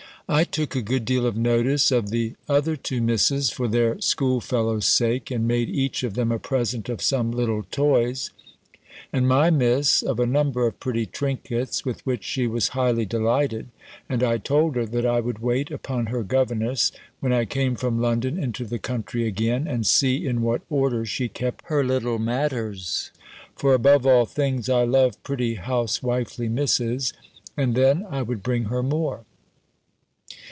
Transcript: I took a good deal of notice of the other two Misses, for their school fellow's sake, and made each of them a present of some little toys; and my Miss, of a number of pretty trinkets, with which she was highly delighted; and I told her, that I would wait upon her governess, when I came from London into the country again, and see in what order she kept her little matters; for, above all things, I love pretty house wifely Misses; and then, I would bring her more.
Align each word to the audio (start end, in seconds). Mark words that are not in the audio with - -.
I 0.29 0.45
took 0.45 0.77
a 0.77 0.81
good 0.81 1.03
deal 1.03 1.25
of 1.25 1.35
notice 1.35 1.91
of 1.91 2.09
the 2.09 2.35
other 2.47 2.77
two 2.77 3.01
Misses, 3.01 3.49
for 3.49 3.67
their 3.67 3.99
school 3.99 4.39
fellow's 4.39 4.85
sake, 4.85 5.29
and 5.29 5.45
made 5.45 5.67
each 5.69 6.03
of 6.03 6.13
them 6.13 6.31
a 6.31 6.39
present 6.39 6.87
of 6.87 7.01
some 7.01 7.33
little 7.33 7.63
toys; 7.69 8.29
and 9.11 9.27
my 9.27 9.49
Miss, 9.49 10.01
of 10.01 10.21
a 10.21 10.25
number 10.25 10.65
of 10.65 10.79
pretty 10.79 11.05
trinkets, 11.05 11.83
with 11.83 11.99
which 12.05 12.23
she 12.23 12.47
was 12.47 12.69
highly 12.69 13.03
delighted; 13.05 13.71
and 14.07 14.23
I 14.23 14.37
told 14.37 14.77
her, 14.77 14.85
that 14.85 15.05
I 15.05 15.19
would 15.19 15.39
wait 15.39 15.69
upon 15.69 16.05
her 16.05 16.23
governess, 16.23 16.93
when 17.19 17.33
I 17.33 17.43
came 17.43 17.75
from 17.75 17.99
London 17.99 18.41
into 18.41 18.63
the 18.63 18.79
country 18.79 19.27
again, 19.27 19.67
and 19.67 19.85
see 19.85 20.25
in 20.25 20.41
what 20.41 20.61
order 20.69 21.05
she 21.05 21.27
kept 21.27 21.63
her 21.65 21.83
little 21.83 22.19
matters; 22.19 23.11
for, 23.53 23.73
above 23.73 24.05
all 24.05 24.25
things, 24.25 24.69
I 24.69 24.85
love 24.85 25.21
pretty 25.23 25.55
house 25.55 26.01
wifely 26.01 26.47
Misses; 26.47 27.11
and 27.57 27.75
then, 27.75 28.07
I 28.09 28.21
would 28.21 28.41
bring 28.41 28.65
her 28.65 28.81
more. 28.81 29.25